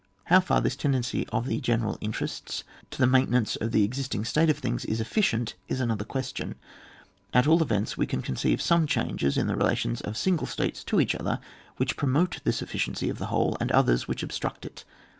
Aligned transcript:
How 0.23 0.39
far 0.39 0.61
this 0.61 0.75
tendency 0.75 1.27
of 1.27 1.45
the 1.45 1.59
general 1.61 1.99
interests 2.01 2.63
to 2.89 2.97
the 2.97 3.05
maintenance 3.05 3.55
of 3.57 3.71
the 3.71 3.83
exist 3.83 4.15
ing 4.15 4.25
state 4.25 4.49
of 4.49 4.57
things 4.57 4.83
is 4.83 4.99
efficient 4.99 5.53
is 5.67 5.79
another* 5.79 6.03
question; 6.05 6.55
at 7.35 7.45
all 7.45 7.61
events 7.61 7.97
we 7.99 8.07
can 8.07 8.23
conceive 8.23 8.63
some 8.63 8.87
changes 8.87 9.37
in 9.37 9.45
the 9.45 9.55
relations 9.55 10.01
of 10.01 10.17
single 10.17 10.47
states 10.47 10.83
to 10.85 10.99
each 10.99 11.13
other, 11.13 11.39
which 11.77 11.97
promote 11.97 12.39
this 12.43 12.63
efficiency 12.63 13.09
of 13.09 13.19
the 13.19 13.27
whole, 13.27 13.55
and 13.59 13.71
others 13.73 14.07
which 14.07 14.23
obstruct 14.23 14.65
it. 14.65 14.85